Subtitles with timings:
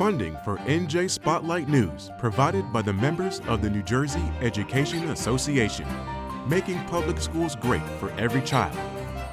[0.00, 5.86] Funding for NJ Spotlight News provided by the members of the New Jersey Education Association,
[6.48, 8.78] making public schools great for every child,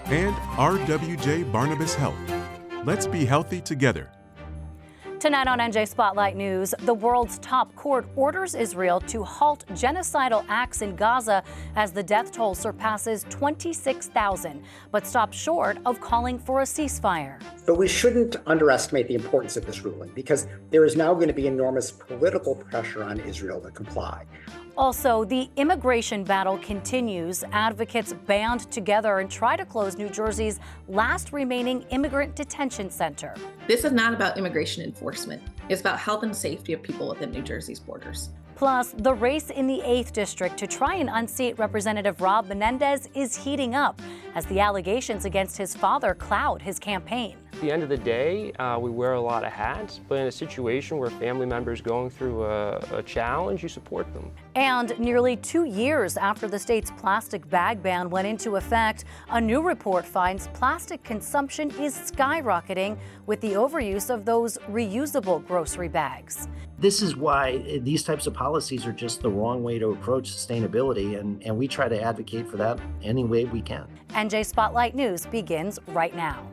[0.07, 2.19] and RWJ Barnabas Health.
[2.83, 4.09] Let's be healthy together.
[5.19, 10.83] Tonight on NJ Spotlight News, the world's top court orders Israel to halt genocidal acts
[10.83, 11.43] in Gaza
[11.75, 17.41] as the death toll surpasses 26,000, but stops short of calling for a ceasefire.
[17.65, 21.34] But we shouldn't underestimate the importance of this ruling because there is now going to
[21.34, 24.23] be enormous political pressure on Israel to comply.
[24.77, 27.43] Also, the immigration battle continues.
[27.51, 33.33] Advocates band together and try to close New Jersey's last remaining immigrant detention center.
[33.67, 35.41] This is not about immigration enforcement.
[35.67, 38.30] It's about health and safety of people within New Jersey's borders.
[38.55, 43.36] Plus, the race in the 8th District to try and unseat Representative Rob Menendez is
[43.36, 44.00] heating up
[44.36, 47.36] as the allegations against his father cloud his campaign.
[47.58, 50.28] At the end of the day, uh, we wear a lot of hats, but in
[50.28, 54.31] a situation where family members going through a, a challenge, you support them.
[54.54, 59.64] And nearly two years after the state's plastic bag ban went into effect, a new
[59.64, 66.48] report finds plastic consumption is skyrocketing with the overuse of those reusable grocery bags.
[66.78, 71.20] This is why these types of policies are just the wrong way to approach sustainability,
[71.20, 73.88] and, and we try to advocate for that any way we can.
[74.09, 76.48] NJ Spotlight News begins right now.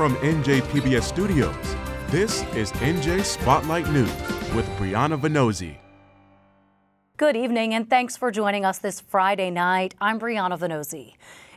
[0.00, 1.76] From NJPBS Studios,
[2.08, 4.08] this is NJ Spotlight News
[4.54, 5.76] with Brianna Vannozzi.
[7.18, 9.94] Good evening, and thanks for joining us this Friday night.
[10.00, 11.16] I'm Brianna Vannozzi.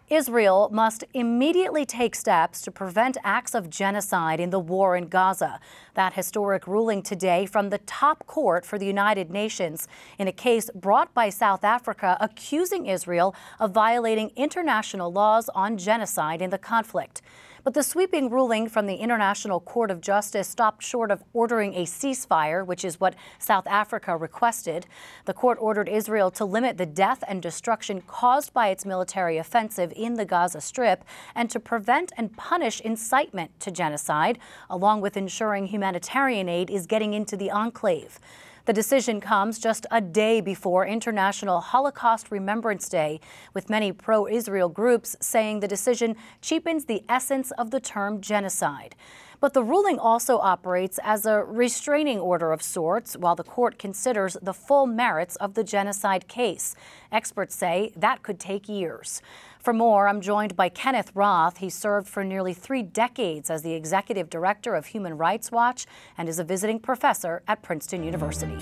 [0.10, 5.62] Israel must immediately take steps to prevent acts of genocide in the war in Gaza.
[5.94, 9.88] That historic ruling today from the top court for the United Nations
[10.20, 16.42] in a case brought by South Africa accusing Israel of violating international laws on genocide
[16.42, 17.22] in the conflict.
[17.64, 21.86] But the sweeping ruling from the International Court of Justice stopped short of ordering a
[21.86, 24.86] ceasefire, which is what South Africa requested.
[25.24, 29.94] The court ordered Israel to limit the death and destruction caused by its military offensive
[29.96, 35.68] in the Gaza Strip and to prevent and punish incitement to genocide, along with ensuring
[35.68, 38.20] humanitarian aid is getting into the enclave.
[38.66, 43.20] The decision comes just a day before International Holocaust Remembrance Day,
[43.54, 48.96] with many pro Israel groups saying the decision cheapens the essence of the term genocide.
[49.42, 54.38] But the ruling also operates as a restraining order of sorts while the court considers
[54.42, 56.74] the full merits of the genocide case.
[57.12, 59.22] Experts say that could take years.
[59.64, 61.60] For more, I'm joined by Kenneth Roth.
[61.60, 65.86] He served for nearly three decades as the executive director of Human Rights Watch
[66.18, 68.58] and is a visiting professor at Princeton University.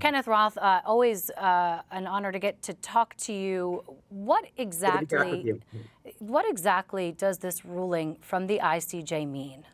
[0.00, 3.82] Kenneth Roth, uh, always uh, an honor to get to talk to you.
[4.10, 5.62] What exactly, you.
[6.18, 9.64] what exactly does this ruling from the ICJ mean?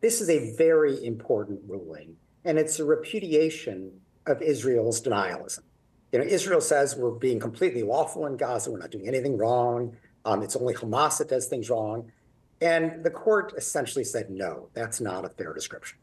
[0.00, 2.16] This is a very important ruling,
[2.46, 5.64] and it's a repudiation of Israel's denialism.
[6.12, 9.96] You know, Israel says we're being completely lawful in Gaza, we're not doing anything wrong.
[10.24, 12.10] Um, it's only Hamas that does things wrong.
[12.60, 15.98] And the court essentially said, no, that's not a fair description.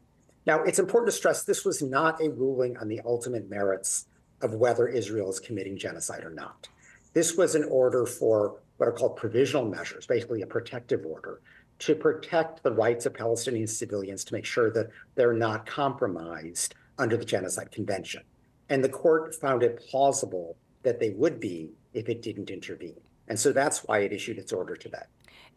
[0.46, 4.08] Now, it's important to stress this was not a ruling on the ultimate merits
[4.42, 6.70] of whether Israel is committing genocide or not.
[7.14, 11.42] This was an order for what are called provisional measures, basically a protective order,
[11.80, 17.18] to protect the rights of Palestinian civilians to make sure that they're not compromised under
[17.18, 18.24] the Genocide Convention.
[18.70, 23.00] And the court found it plausible that they would be if it didn't intervene.
[23.28, 25.04] And so that's why it issued its order today.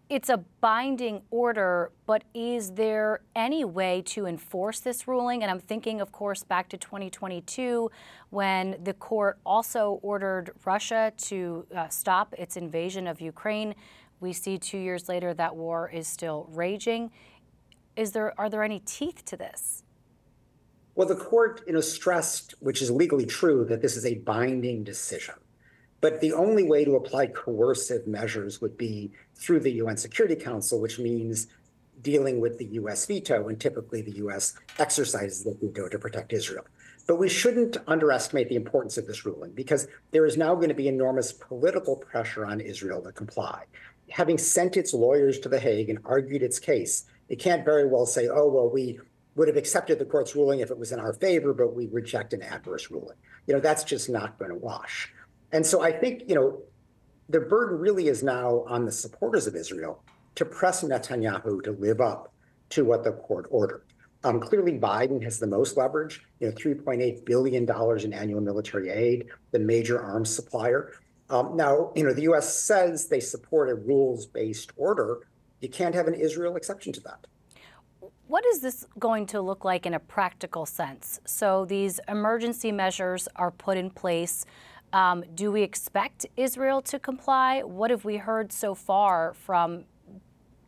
[0.09, 5.44] It's a binding order, but is there any way to enforce this ruling?
[5.44, 7.88] And I'm thinking, of course, back to 2022
[8.31, 13.77] when the court also ordered Russia to uh, stop its invasion of Ukraine.
[14.19, 17.12] We see two years later that war is still raging.
[17.94, 19.84] Is there, are there any teeth to this?
[20.95, 24.84] Well, the court, you know, stressed, which is legally true, that this is a binding
[24.84, 25.34] decision.
[26.01, 30.81] But the only way to apply coercive measures would be through the UN Security Council,
[30.81, 31.48] which means
[32.03, 36.65] dealing with the US veto, and typically the US exercises the veto to protect Israel.
[37.07, 40.75] But we shouldn't underestimate the importance of this ruling because there is now going to
[40.75, 43.65] be enormous political pressure on Israel to comply.
[44.10, 48.07] Having sent its lawyers to The Hague and argued its case, it can't very well
[48.07, 48.98] say, oh, well, we
[49.41, 52.34] would have accepted the court's ruling if it was in our favor, but we reject
[52.34, 53.16] an adverse ruling.
[53.47, 55.10] You know, that's just not going to wash.
[55.51, 56.60] And so I think, you know,
[57.31, 60.04] the burden really is now on the supporters of Israel
[60.34, 62.34] to press Netanyahu to live up
[62.69, 63.84] to what the court ordered.
[64.25, 67.66] Um, clearly, Biden has the most leverage, you know, $3.8 billion
[68.04, 70.92] in annual military aid, the major arms supplier.
[71.31, 72.54] Um, now, you know, the U.S.
[72.54, 75.27] says they support a rules based order.
[75.63, 77.27] You can't have an Israel exception to that.
[78.30, 81.21] What is this going to look like in a practical sense?
[81.24, 84.47] So these emergency measures are put in place.
[84.92, 87.65] Um, do we expect Israel to comply?
[87.65, 89.82] What have we heard so far from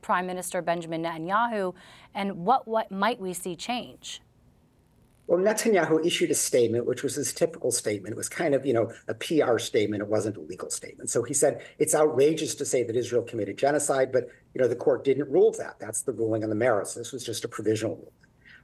[0.00, 1.72] Prime Minister Benjamin Netanyahu,
[2.16, 4.20] and what, what might we see change?
[5.26, 8.12] Well, Netanyahu issued a statement, which was his typical statement.
[8.12, 10.02] It was kind of, you know, a PR statement.
[10.02, 11.10] It wasn't a legal statement.
[11.10, 14.76] So he said it's outrageous to say that Israel committed genocide, but you know, the
[14.76, 15.78] court didn't rule that.
[15.78, 16.94] That's the ruling on the merits.
[16.94, 18.12] This was just a provisional ruling.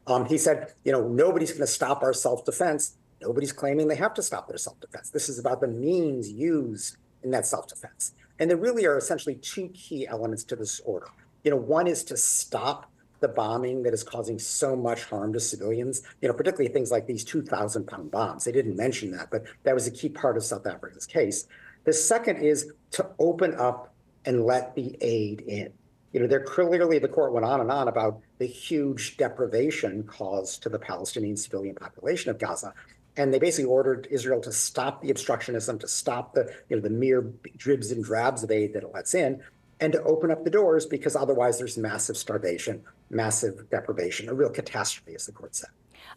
[0.07, 2.97] Um, he said, you know, nobody's going to stop our self-defense.
[3.21, 5.11] Nobody's claiming they have to stop their self-defense.
[5.11, 8.15] This is about the means used in that self-defense.
[8.39, 11.09] And there really are essentially two key elements to this order.
[11.45, 12.91] You know, one is to stop
[13.21, 17.07] the bombing that is causing so much harm to civilians, you know, particularly things like
[17.07, 18.45] these 2,000 pound bombs.
[18.45, 21.47] They didn't mention that, but that was a key part of South Africa's case.
[21.85, 23.95] The second is to open up
[24.25, 25.73] and let the aid in.
[26.13, 30.63] You know, there clearly the court went on and on about the huge deprivation caused
[30.63, 32.73] to the Palestinian civilian population of Gaza.
[33.17, 36.91] And they basically ordered Israel to stop the obstructionism, to stop the, you know, the
[36.91, 37.23] mere
[37.57, 39.43] dribs and drabs of aid that it lets in,
[39.81, 44.51] and to open up the doors because otherwise there's massive starvation, massive deprivation, a real
[44.51, 45.71] catastrophe, as the court said.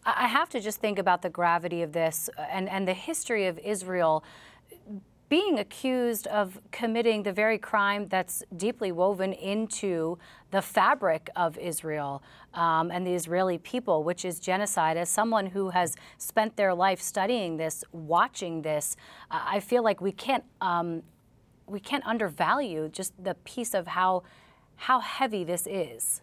[0.06, 3.48] I have to just think about the gravity of this uh, and, and the history
[3.48, 4.24] of Israel
[5.32, 10.18] being accused of committing the very crime that's deeply woven into
[10.52, 12.22] the fabric of Israel
[12.54, 14.98] um, and the Israeli people, which is genocide.
[14.98, 18.98] As someone who has spent their life studying this, watching this,
[19.30, 21.02] I feel like we can't um,
[21.72, 24.24] we can't undervalue just the piece of how
[24.76, 26.22] how heavy this is.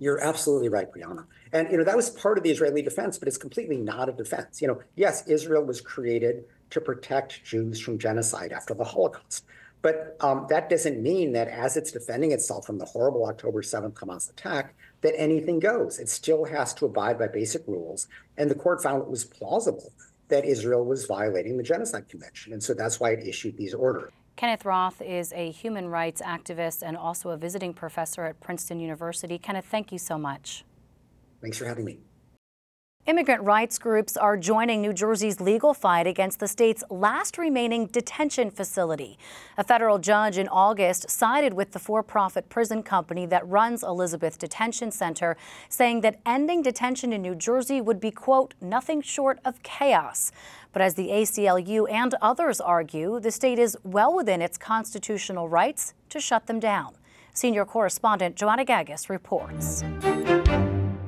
[0.00, 1.24] You're absolutely right, Brianna.
[1.52, 4.12] And you know that was part of the Israeli defense, but it's completely not a
[4.12, 4.60] defense.
[4.60, 9.44] You know, yes, Israel was created to protect Jews from genocide after the Holocaust.
[9.80, 13.94] But um, that doesn't mean that as it's defending itself from the horrible October 7th
[13.94, 16.00] Hamas attack, that anything goes.
[16.00, 18.08] It still has to abide by basic rules.
[18.36, 19.92] And the court found it was plausible
[20.28, 22.52] that Israel was violating the Genocide Convention.
[22.52, 24.10] And so that's why it issued these orders.
[24.38, 29.36] Kenneth Roth is a human rights activist and also a visiting professor at Princeton University.
[29.36, 30.64] Kenneth, thank you so much.
[31.42, 31.98] Thanks for having me.
[33.08, 38.50] Immigrant rights groups are joining New Jersey's legal fight against the state's last remaining detention
[38.50, 39.18] facility.
[39.56, 44.38] A federal judge in August sided with the for profit prison company that runs Elizabeth
[44.38, 45.38] Detention Center,
[45.70, 50.30] saying that ending detention in New Jersey would be, quote, nothing short of chaos.
[50.74, 55.94] But as the ACLU and others argue, the state is well within its constitutional rights
[56.10, 56.92] to shut them down.
[57.32, 59.82] Senior correspondent Joanna Gagis reports.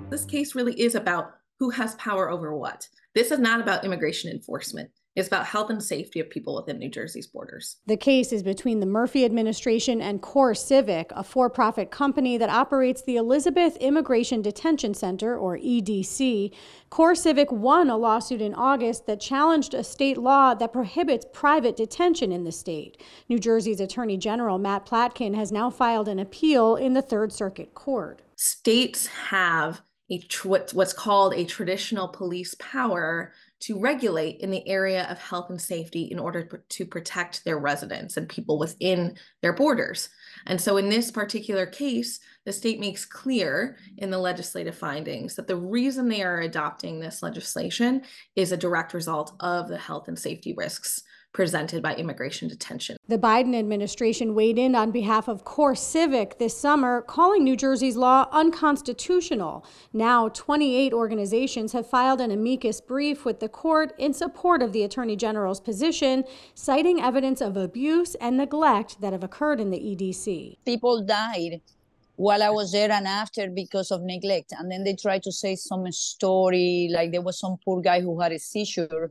[0.08, 2.89] This case really is about who has power over what.
[3.15, 4.91] This is not about immigration enforcement.
[5.17, 7.79] It's about health and safety of people within New Jersey's borders.
[7.87, 12.49] The case is between the Murphy administration and Core Civic, a for profit company that
[12.49, 16.55] operates the Elizabeth Immigration Detention Center, or EDC.
[16.91, 21.77] Core Civic won a lawsuit in August that challenged a state law that prohibits private
[21.77, 23.03] detention in the state.
[23.29, 27.75] New Jersey's Attorney General Matt Platkin has now filed an appeal in the Third Circuit
[27.75, 28.23] Court.
[28.37, 35.19] States have a what's called a traditional police power to regulate in the area of
[35.19, 40.08] health and safety in order to protect their residents and people within their borders.
[40.46, 45.46] And so, in this particular case, the state makes clear in the legislative findings that
[45.46, 48.03] the reason they are adopting this legislation
[48.34, 52.96] is a direct result of the health and safety risks presented by immigration detention.
[53.08, 57.96] The Biden administration weighed in on behalf of Core Civic this summer, calling New Jersey's
[57.96, 59.65] law unconstitutional.
[59.93, 64.82] Now, 28 organizations have filed an amicus brief with the court in support of the
[64.82, 70.56] Attorney General's position, citing evidence of abuse and neglect that have occurred in the EDC.
[70.65, 71.60] People died
[72.17, 74.53] while I was there and after because of neglect.
[74.53, 78.20] And then they tried to say some story like there was some poor guy who
[78.20, 79.10] had a seizure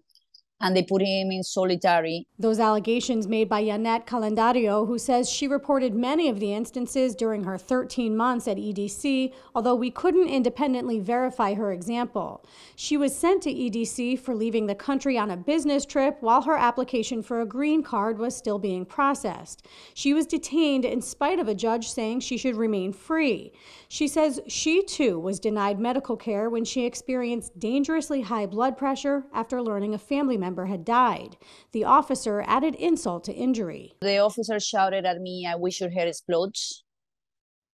[0.61, 2.27] and they put him in solitary.
[2.37, 7.45] Those allegations made by Yanette Calendario, who says she reported many of the instances during
[7.45, 12.45] her 13 months at EDC, although we couldn't independently verify her example.
[12.75, 16.57] She was sent to EDC for leaving the country on a business trip while her
[16.57, 19.65] application for a green card was still being processed.
[19.93, 23.53] She was detained in spite of a judge saying she should remain free.
[23.87, 29.23] She says she too was denied medical care when she experienced dangerously high blood pressure
[29.33, 31.37] after learning a family member member had died.
[31.73, 33.93] The officer added insult to injury.
[34.01, 36.83] The officer shouted at me, I wish your head explodes.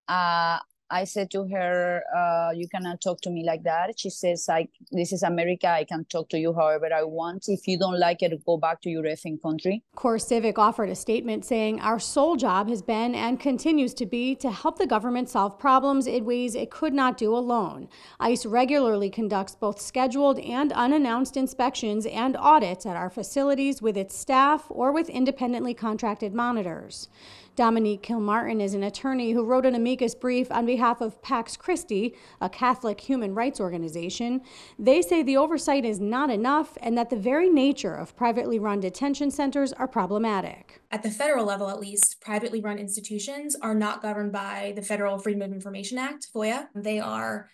[0.08, 4.48] Uh, I said to her, uh, "You cannot talk to me like that." She says,
[4.50, 5.68] "I this is America.
[5.68, 7.46] I can talk to you however I want.
[7.48, 10.96] If you don't like it, go back to your effing country." Core Civic offered a
[10.96, 15.30] statement saying, "Our sole job has been and continues to be to help the government
[15.30, 17.88] solve problems in ways it could not do alone."
[18.20, 24.15] ICE regularly conducts both scheduled and unannounced inspections and audits at our facilities with its
[24.15, 27.10] staff or with independently contracted monitors.
[27.56, 32.14] Dominique Kilmartin is an attorney who wrote an amicus brief on behalf of Pax Christi,
[32.42, 34.42] a Catholic human rights organization.
[34.78, 38.82] They say the oversight is not enough and that the very nature of privately run
[38.82, 40.82] detention centers are problematic.
[40.92, 45.18] At the federal level, at least, privately run institutions are not governed by the Federal
[45.18, 46.68] Freedom of Information Act, FOIA.
[46.76, 47.50] They are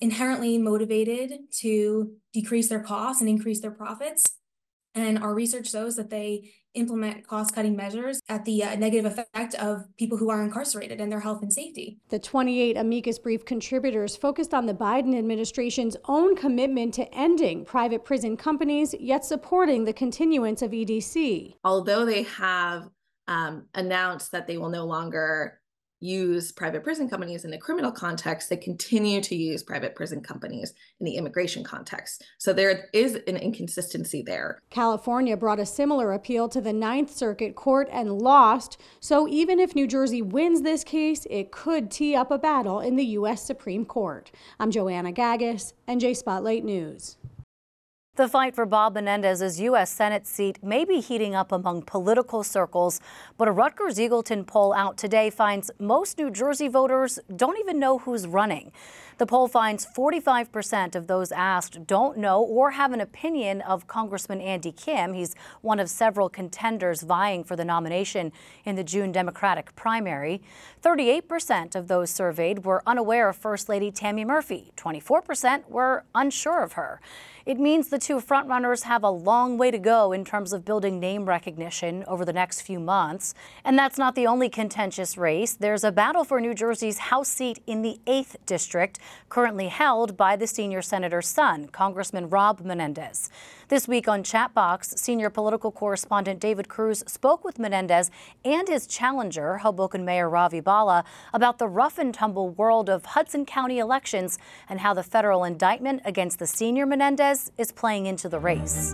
[0.00, 4.24] inherently motivated to decrease their costs and increase their profits.
[4.94, 9.54] And our research shows that they implement cost cutting measures at the uh, negative effect
[9.56, 11.98] of people who are incarcerated and their health and safety.
[12.08, 18.04] The 28 amicus brief contributors focused on the Biden administration's own commitment to ending private
[18.04, 21.54] prison companies, yet supporting the continuance of EDC.
[21.64, 22.88] Although they have
[23.28, 25.60] um, announced that they will no longer
[26.04, 30.74] use private prison companies in the criminal context, they continue to use private prison companies
[31.00, 32.24] in the immigration context.
[32.38, 34.60] So there is an inconsistency there.
[34.70, 38.78] California brought a similar appeal to the Ninth Circuit Court and lost.
[39.00, 42.96] So even if New Jersey wins this case, it could tee up a battle in
[42.96, 43.44] the U.S.
[43.44, 44.30] Supreme Court.
[44.60, 47.16] I'm Joanna Gagis, NJ Spotlight News.
[48.16, 49.90] The fight for Bob Menendez's U.S.
[49.90, 53.00] Senate seat may be heating up among political circles,
[53.36, 57.98] but a Rutgers Eagleton poll out today finds most New Jersey voters don't even know
[57.98, 58.70] who's running.
[59.18, 64.40] The poll finds 45% of those asked don't know or have an opinion of Congressman
[64.40, 65.12] Andy Kim.
[65.12, 68.32] He's one of several contenders vying for the nomination
[68.64, 70.40] in the June Democratic primary.
[70.82, 74.72] 38% of those surveyed were unaware of First Lady Tammy Murphy.
[74.76, 77.00] 24% were unsure of her.
[77.46, 80.98] It means the two frontrunners have a long way to go in terms of building
[80.98, 83.34] name recognition over the next few months.
[83.66, 85.52] And that's not the only contentious race.
[85.52, 88.98] There's a battle for New Jersey's House seat in the 8th District,
[89.28, 93.28] currently held by the senior senator's son, Congressman Rob Menendez.
[93.68, 98.10] This week on Chatbox, senior political correspondent David Cruz spoke with Menendez
[98.44, 101.02] and his challenger, Hoboken Mayor Ravi Bhalla,
[101.32, 106.02] about the rough and tumble world of Hudson County elections and how the federal indictment
[106.04, 108.92] against the senior Menendez is playing into the race.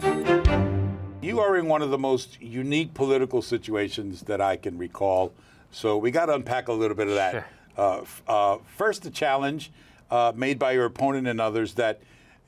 [1.21, 5.33] You are in one of the most unique political situations that I can recall.
[5.73, 7.33] So we got to unpack a little bit of that.
[7.33, 7.47] Sure.
[7.77, 9.73] Uh, uh, first, the challenge
[10.13, 12.01] uh, made by your opponent and others that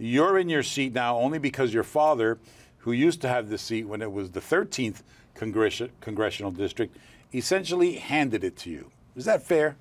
[0.02, 2.38] you're in your seat now only because your father,
[2.78, 5.02] who used to have the seat when it was the 13th
[5.34, 6.96] Congress- congressional district,
[7.32, 8.90] essentially handed it to you.
[9.14, 9.76] Is that fair?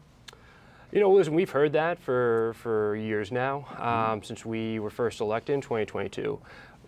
[0.91, 5.21] You know, listen, we've heard that for, for years now, um, since we were first
[5.21, 6.39] elected in 2022.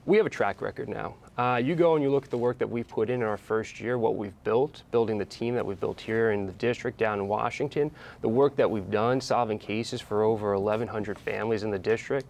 [0.05, 1.15] We have a track record now.
[1.37, 3.37] Uh, you go and you look at the work that we've put in in our
[3.37, 6.97] first year, what we've built, building the team that we've built here in the district
[6.97, 7.89] down in Washington,
[8.21, 12.27] the work that we've done, solving cases for over 1,100 families in the district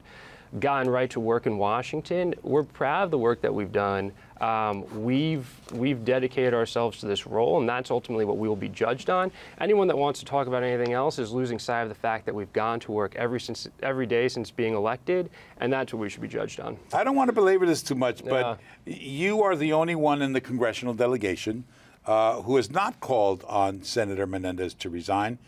[0.60, 2.33] gotten right to work in Washington.
[2.43, 4.12] We're proud of the work that we've done.
[4.39, 8.69] Um, we've we've dedicated ourselves to this role, and that's ultimately what we will be
[8.69, 9.31] judged on.
[9.60, 12.36] Anyone that wants to talk about anything else is losing sight of the fact that
[12.36, 15.29] we've gone to work every since every day since being elected,
[15.60, 16.77] and that's what we should be judged on.
[16.93, 20.33] I don't want to belabor this too much, but you are the only one in
[20.33, 21.63] the congressional delegation
[22.05, 25.39] uh, who has not called on Senator Menendez to resign.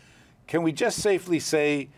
[0.46, 1.88] Can we just safely say?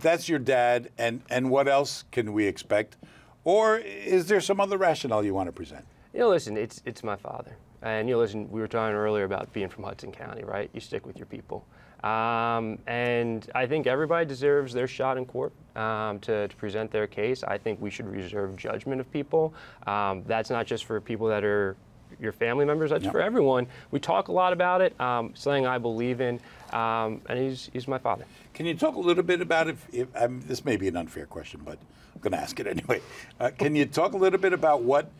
[0.00, 2.96] That's your dad, and, and what else can we expect?
[3.44, 5.84] Or is there some other rationale you want to present?
[6.12, 7.56] You know, listen, it's, it's my father.
[7.82, 10.68] And you know, listen, we were talking earlier about being from Hudson County, right?
[10.72, 11.64] You stick with your people.
[12.04, 17.08] Um, and I think everybody deserves their shot in court um, to, to, present their
[17.08, 17.42] case.
[17.42, 19.52] I think we should reserve judgment of people.
[19.86, 21.76] Um, that's not just for people that are
[22.20, 23.66] your family members, that's for everyone.
[23.90, 26.40] We talk a lot about it, um, something I believe in,
[26.72, 28.24] um, and he's, he's my father.
[28.54, 31.26] Can you talk a little bit about if, if um, this may be an unfair
[31.26, 31.78] question, but
[32.14, 33.00] I'm going to ask it anyway.
[33.38, 35.10] Uh, can you talk a little bit about what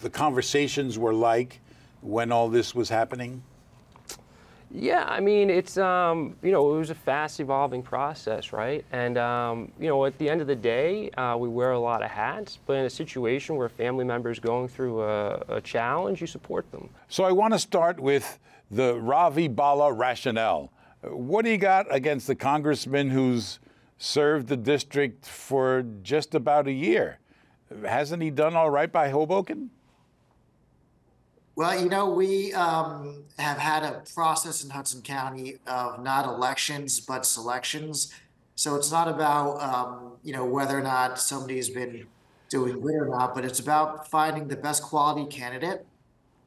[0.00, 1.60] the conversations were like
[2.00, 3.42] when all this was happening?
[4.76, 8.84] Yeah, I mean, it's, um, you know, it was a fast evolving process, right?
[8.90, 12.02] And, um, you know, at the end of the day, uh, we wear a lot
[12.02, 15.60] of hats, but in a situation where a family member is going through a, a
[15.60, 16.90] challenge, you support them.
[17.06, 20.72] So I want to start with the Ravi Bhalla rationale.
[21.02, 23.60] What do you got against the congressman who's
[23.98, 27.20] served the district for just about a year?
[27.84, 29.70] Hasn't he done all right by Hoboken?
[31.56, 36.98] Well, you know, we um, have had a process in Hudson County of not elections,
[36.98, 38.12] but selections.
[38.56, 42.06] So it's not about, um, you know, whether or not somebody's been
[42.48, 45.86] doing good or not, but it's about finding the best quality candidate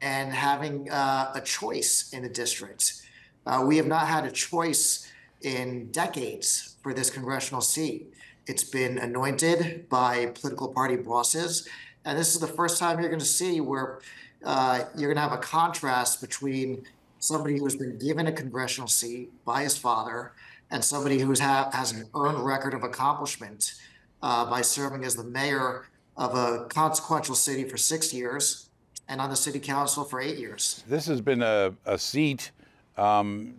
[0.02, 3.02] and having uh, a choice in the district.
[3.46, 5.10] Uh, we have not had a choice
[5.40, 8.12] in decades for this congressional seat.
[8.46, 11.66] It's been anointed by political party bosses.
[12.04, 14.00] And this is the first time you're going to see where
[14.44, 16.84] uh, you're going to have a contrast between
[17.18, 20.32] somebody who's been given a congressional seat by his father
[20.70, 23.74] and somebody who ha- has an earned record of accomplishment
[24.22, 28.68] uh, by serving as the mayor of a consequential city for six years
[29.08, 30.82] and on the city council for eight years.
[30.86, 32.50] This has been a, a seat
[32.96, 33.54] um,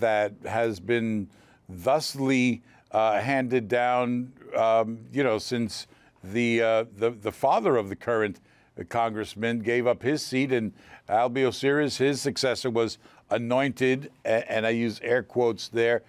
[0.00, 1.28] that has been
[1.68, 5.86] thusly uh, handed down, um, you know, since
[6.24, 8.40] the, uh, the the father of the current
[8.84, 10.72] congressman gave up his seat, and
[11.08, 12.98] Albio Sires, his successor, was
[13.30, 16.02] anointed, and I use air quotes there.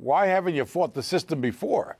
[0.00, 1.96] Why haven't you fought the system before?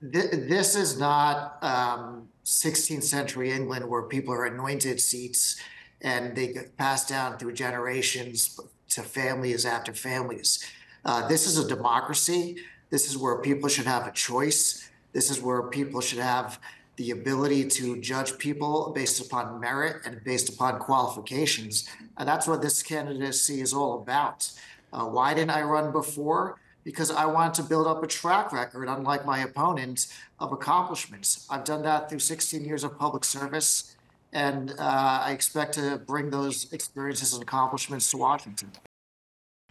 [0.00, 5.60] This is not um, 16th century England where people are anointed seats
[6.00, 10.64] and they get passed down through generations to families after families.
[11.04, 12.56] Uh, this is a democracy.
[12.90, 14.88] This is where people should have a choice.
[15.12, 16.58] This is where people should have
[16.96, 21.88] the ability to judge people based upon merit and based upon qualifications.
[22.18, 24.50] And that's what this candidacy is all about.
[24.92, 26.58] Uh, why didn't I run before?
[26.84, 30.08] Because I wanted to build up a track record, unlike my opponent,
[30.38, 31.46] of accomplishments.
[31.48, 33.96] I've done that through 16 years of public service,
[34.32, 38.72] and uh, I expect to bring those experiences and accomplishments to Washington.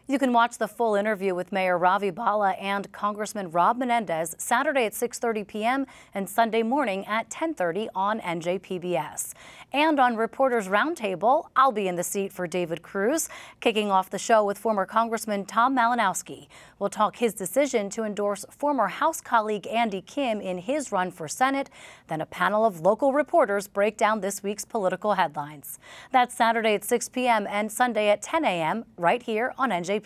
[0.08, 4.86] You can watch the full interview with Mayor Ravi Bhalla and Congressman Rob Menendez Saturday
[4.86, 5.86] at 6:30 p.m.
[6.14, 9.34] and Sunday morning at 10:30 on NJPBS.
[9.72, 13.30] And on Reporters Roundtable, I'll be in the seat for David Cruz,
[13.62, 16.48] kicking off the show with former Congressman Tom Malinowski.
[16.78, 21.30] We'll talk his decision to endorse former House colleague Andy Kim in his run for
[21.30, 21.70] Senate.
[22.08, 25.80] Then a panel of local reporters break down this week's political headlines.
[26.12, 27.48] That's Saturday at 6 p.m.
[27.48, 28.84] and Sunday at 10 a.m.
[28.98, 30.01] right here on NJPBS.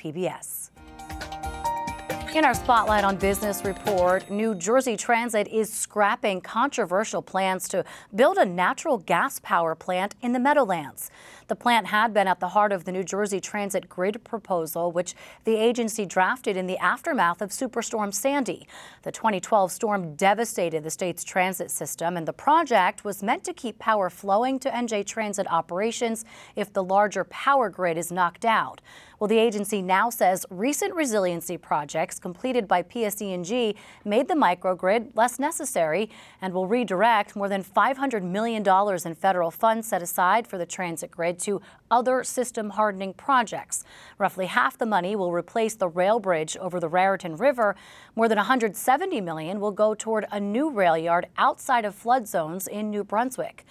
[2.36, 8.38] In our Spotlight on Business report, New Jersey Transit is scrapping controversial plans to build
[8.38, 11.10] a natural gas power plant in the Meadowlands.
[11.48, 15.16] The plant had been at the heart of the New Jersey Transit grid proposal, which
[15.46, 18.68] the agency drafted in the aftermath of Superstorm Sandy.
[19.04, 23.80] The 2012 storm devastated the state's transit system, and the project was meant to keep
[23.80, 26.26] power flowing to NJ Transit operations
[26.58, 28.82] if the larger power grid is knocked out.
[29.20, 35.40] Well, the agency now says recent resiliency projects completed by PSE&G made the microgrid less
[35.40, 36.10] necessary
[36.42, 38.64] and will redirect more than $500 million
[39.06, 43.86] in federal funds set aside for the transit grid to other system hardening projects.
[44.18, 47.76] Roughly half the money will replace the rail bridge over the Raritan River.
[48.16, 52.68] More than $170 million will go toward a new rail yard outside of flood zones
[52.68, 53.66] in New Brunswick.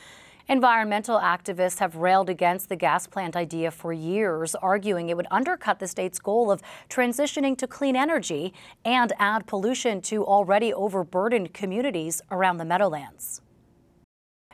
[0.46, 5.78] Environmental activists have railed against the gas plant idea for years, arguing it would undercut
[5.78, 8.52] the state's goal of transitioning to clean energy
[8.84, 13.40] and add pollution to already overburdened communities around the Meadowlands.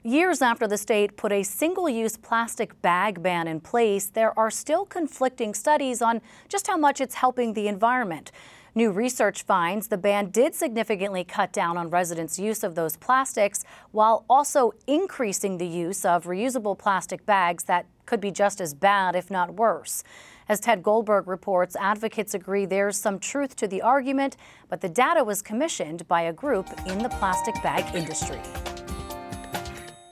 [0.04, 4.50] Years after the state put a single use plastic bag ban in place, there are
[4.50, 8.30] still conflicting studies on just how much it's helping the environment.
[8.72, 13.64] New research finds the ban did significantly cut down on residents' use of those plastics
[13.90, 19.16] while also increasing the use of reusable plastic bags that could be just as bad,
[19.16, 20.04] if not worse.
[20.48, 24.36] As Ted Goldberg reports, advocates agree there's some truth to the argument,
[24.68, 28.40] but the data was commissioned by a group in the plastic bag industry.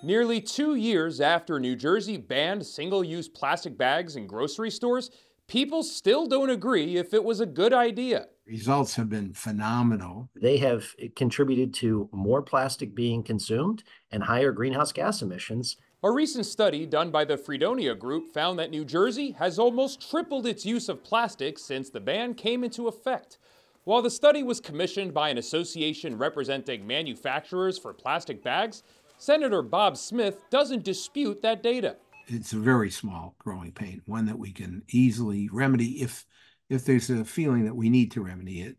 [0.02, 5.10] Nearly two years after New Jersey banned single use plastic bags in grocery stores,
[5.46, 8.26] people still don't agree if it was a good idea.
[8.48, 10.30] Results have been phenomenal.
[10.34, 15.76] They have eh, contributed to more plastic being consumed and higher greenhouse gas emissions.
[16.02, 20.46] A recent study done by the Freedonia Group found that New Jersey has almost tripled
[20.46, 23.36] its use of plastic since the ban came into effect.
[23.84, 28.82] While the study was commissioned by an association representing manufacturers for plastic bags,
[29.18, 31.96] Senator Bob Smith doesn't dispute that data.
[32.28, 36.24] It's a very small growing pain, one that we can easily remedy if
[36.68, 38.76] if there's a feeling that we need to remedy it.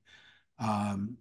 [0.60, 1.17] Um,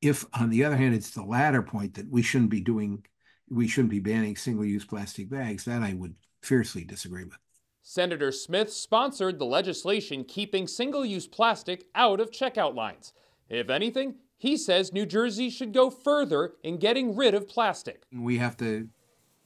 [0.00, 3.04] if, on the other hand, it's the latter point that we shouldn't be doing,
[3.48, 7.38] we shouldn't be banning single-use plastic bags, that I would fiercely disagree with.
[7.82, 13.12] Senator Smith sponsored the legislation keeping single-use plastic out of checkout lines.
[13.48, 18.02] If anything, he says New Jersey should go further in getting rid of plastic.
[18.12, 18.88] We have to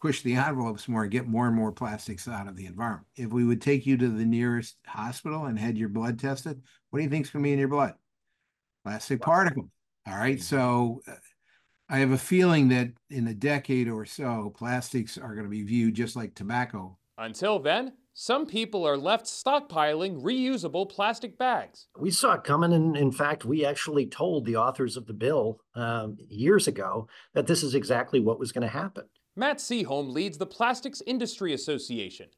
[0.06, 3.08] push the envelopes more and get more and more plastics out of the environment.
[3.16, 7.00] If we would take you to the nearest hospital and had your blood tested, what
[7.00, 7.94] do you think's going to be in your blood?
[8.84, 9.66] Plastic particles.
[10.06, 10.40] All right.
[10.40, 11.14] So uh,
[11.88, 15.64] I have a feeling that in a decade or so, plastics are going to be
[15.64, 16.96] viewed just like tobacco.
[17.18, 21.88] Until then, some people are left stockpiling reusable plastic bags.
[21.98, 25.58] We saw it coming, and in fact, we actually told the authors of the bill
[25.74, 29.04] um, years ago that this is exactly what was going to happen.
[29.38, 32.28] Matt Seaholm leads the Plastics Industry Association.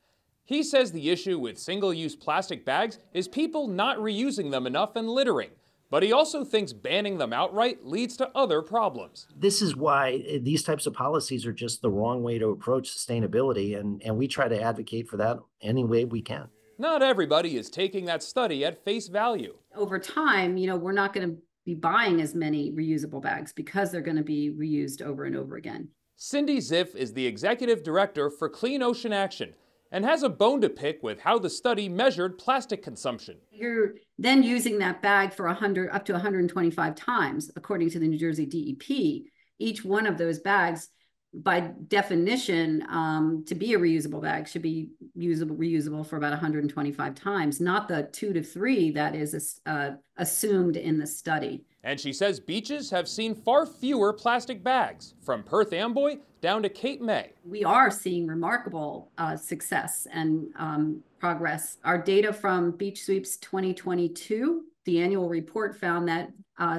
[0.45, 4.97] He says the issue with single use plastic bags is people not reusing them enough
[4.97, 5.51] and littering.
[5.91, 9.29] But he also thinks banning them outright leads to other problems.
[9.35, 12.91] This is why eh, these types of policies are just the wrong way to approach
[12.91, 16.49] sustainability, and, and we try to advocate for that any way we can.
[16.79, 19.57] Not everybody is taking that study at face value.
[19.77, 23.93] Over time, you know, we're not going to be buying as many reusable bags because
[23.93, 25.89] they're going to be reused over and over again.
[26.21, 29.55] Cindy Zipf is the executive director for Clean Ocean Action,
[29.93, 33.37] and has a bone to pick with how the study measured plastic consumption.
[33.53, 38.19] You're then using that bag for 100 up to 125 times, according to the New
[38.19, 39.31] Jersey DEP.
[39.61, 40.89] Each one of those bags,
[41.33, 47.15] by definition, um, to be a reusable bag, should be usable reusable for about 125
[47.15, 51.65] times, not the two to three that is uh, assumed in the study.
[51.89, 56.69] And she says beaches have seen far fewer plastic bags, from Perth Amboy down to
[56.69, 57.33] Cape May.
[57.47, 61.79] We are seeing remarkable uh, success and um, progress.
[61.85, 66.79] Our data from Beach Sweeps 2022, the annual report found that uh,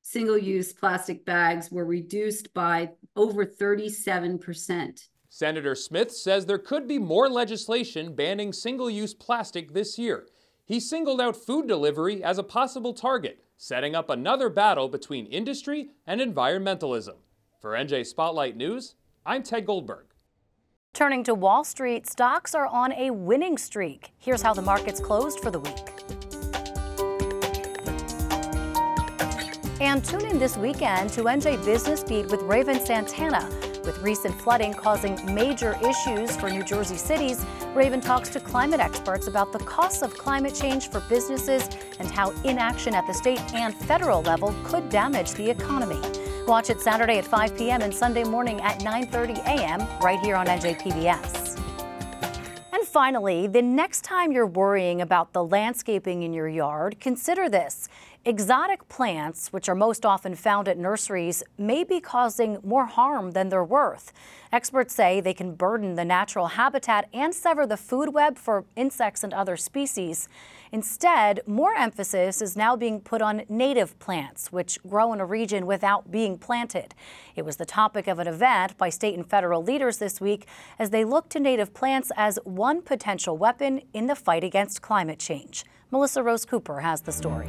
[0.00, 5.08] single use plastic bags were reduced by over 37%.
[5.28, 10.26] Senator Smith says there could be more legislation banning single use plastic this year.
[10.64, 15.90] He singled out food delivery as a possible target, setting up another battle between industry
[16.04, 17.14] and environmentalism.
[17.60, 20.06] For NJ Spotlight News, I'm Ted Goldberg.
[20.92, 24.10] Turning to Wall Street, stocks are on a winning streak.
[24.18, 25.78] Here's how the markets closed for the week.
[29.80, 33.48] And tune in this weekend to NJ Business Beat with Raven Santana.
[33.84, 39.26] With recent flooding causing major issues for New Jersey cities, Raven talks to climate experts
[39.26, 41.68] about the costs of climate change for businesses
[41.98, 46.00] and how inaction at the state and federal level could damage the economy.
[46.46, 47.82] Watch it Saturday at 5 p.m.
[47.82, 49.80] and Sunday morning at 9:30 a.m.
[50.00, 51.58] right here on NJPBS.
[52.72, 57.88] And finally, the next time you're worrying about the landscaping in your yard, consider this.
[58.24, 63.48] Exotic plants, which are most often found at nurseries, may be causing more harm than
[63.48, 64.12] they're worth.
[64.52, 69.24] Experts say they can burden the natural habitat and sever the food web for insects
[69.24, 70.28] and other species.
[70.70, 75.66] Instead, more emphasis is now being put on native plants, which grow in a region
[75.66, 76.94] without being planted.
[77.34, 80.46] It was the topic of an event by state and federal leaders this week
[80.78, 85.18] as they look to native plants as one potential weapon in the fight against climate
[85.18, 85.64] change.
[85.90, 87.48] Melissa Rose Cooper has the story.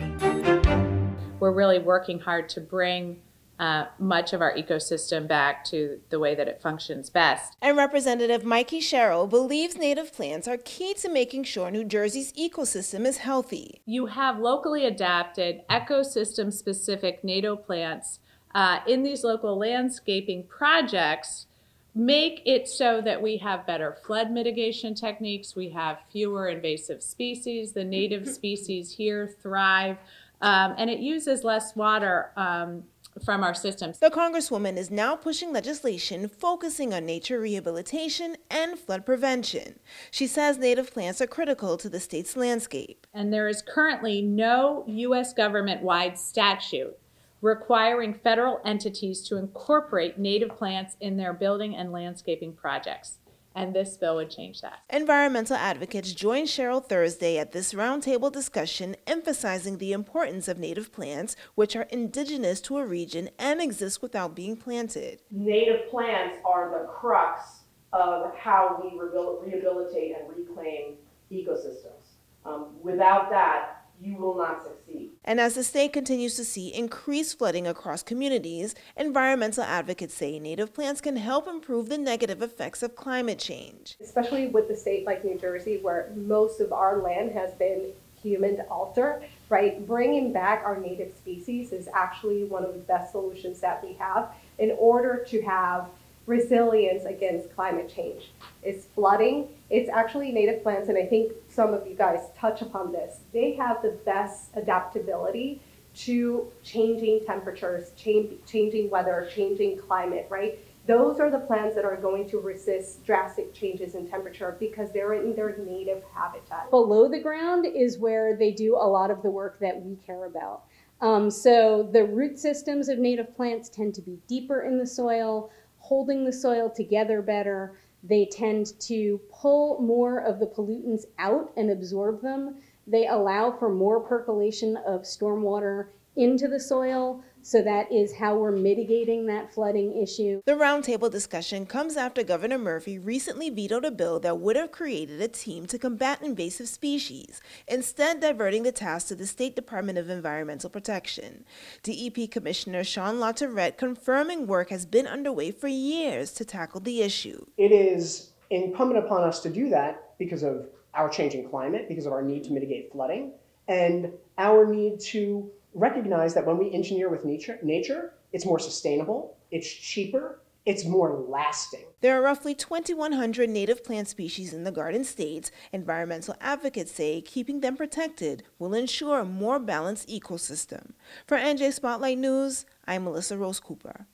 [1.44, 3.20] We're really working hard to bring
[3.60, 7.58] uh, much of our ecosystem back to the way that it functions best.
[7.62, 13.06] And Representative Mikey Sherrill believes native plants are key to making sure New Jersey's ecosystem
[13.06, 13.82] is healthy.
[13.86, 18.20] You have locally adapted, ecosystem specific native plants
[18.56, 21.48] uh, in these local landscaping projects
[21.96, 27.74] make it so that we have better flood mitigation techniques, we have fewer invasive species,
[27.74, 29.98] the native species here thrive,
[30.44, 32.84] um, and it uses less water um,
[33.24, 33.98] from our systems.
[34.00, 39.80] The Congresswoman is now pushing legislation focusing on nature rehabilitation and flood prevention.
[40.12, 43.08] She says native plants are critical to the state's landscape.
[43.14, 45.34] And there is currently no U.S.
[45.34, 46.98] government wide statute
[47.42, 53.20] requiring federal entities to incorporate native plants in their building and landscaping projects.
[53.56, 54.80] And this bill would change that.
[54.90, 61.36] Environmental advocates joined Sherrill Thursday at this roundtable discussion, emphasizing the importance of native plants,
[61.56, 65.20] which are indigenous to a region and exist without being planted.
[65.32, 70.96] Native plants are the crux of how we rehabilitate and reclaim
[71.32, 72.16] ecosystems.
[72.46, 73.73] Um, without that,
[74.04, 75.12] you will not succeed.
[75.24, 80.74] And as the state continues to see increased flooding across communities, environmental advocates say native
[80.74, 83.96] plants can help improve the negative effects of climate change.
[84.02, 88.62] Especially with the state like New Jersey, where most of our land has been human
[88.70, 89.86] altered, right?
[89.86, 94.30] Bringing back our native species is actually one of the best solutions that we have
[94.60, 95.90] in order to have
[96.26, 98.32] resilience against climate change.
[98.64, 102.92] It's flooding, it's actually native plants, and I think some of you guys touch upon
[102.92, 103.20] this.
[103.32, 105.62] They have the best adaptability
[105.96, 110.60] to changing temperatures, change, changing weather, changing climate, right?
[110.86, 115.14] those are the plants that are going to resist drastic changes in temperature because they're
[115.14, 116.70] in their native habitat.
[116.70, 120.26] Below the ground is where they do a lot of the work that we care
[120.26, 120.64] about.
[121.00, 125.52] Um, so the root systems of native plants tend to be deeper in the soil,
[125.78, 127.78] holding the soil together better.
[128.04, 132.58] They tend to pull more of the pollutants out and absorb them.
[132.86, 137.24] They allow for more percolation of stormwater into the soil.
[137.46, 140.42] So that is how we're mitigating that flooding issue.
[140.46, 145.22] The roundtable discussion comes after Governor Murphy recently vetoed a bill that would have created
[145.22, 150.10] a team to combat invasive species, instead diverting the task to the State Department of
[150.10, 151.44] Environmental Protection.
[151.84, 157.46] DEP Commissioner Shawn LaTourette confirming work has been underway for years to tackle the issue.
[157.58, 162.14] It is incumbent upon us to do that because of our changing climate, because of
[162.14, 163.34] our need to mitigate flooding,
[163.68, 169.38] and our need to recognize that when we engineer with nature, nature, it's more sustainable,
[169.52, 171.84] it's cheaper, it's more lasting.
[172.02, 175.52] There are roughly 2,100 native plant species in the Garden States.
[175.74, 180.94] Environmental advocates say keeping them protected will ensure a more balanced ecosystem.
[181.28, 184.08] For NJ Spotlight News, I'm Melissa Rose Cooper.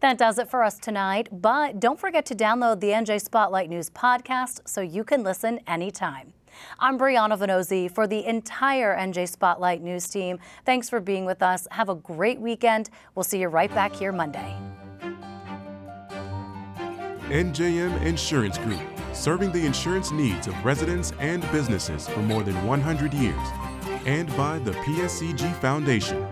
[0.00, 3.88] That does it for us tonight, but don't forget to download the NJ Spotlight News
[3.88, 6.34] podcast so you can listen anytime.
[6.78, 10.38] I'm Brianna Vannozzi for the entire NJ Spotlight News team.
[10.64, 11.66] Thanks for being with us.
[11.70, 12.90] Have a great weekend.
[13.14, 14.56] We'll see you right back here Monday.
[17.28, 23.14] NJM Insurance Group, serving the insurance needs of residents and businesses for more than 100
[23.14, 23.48] years.
[24.04, 26.26] And by the PSEG Foundation,